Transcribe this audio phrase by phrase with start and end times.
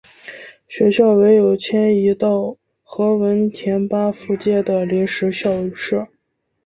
[0.67, 6.07] 学校唯有迁移到何文田巴富街的临时校舍。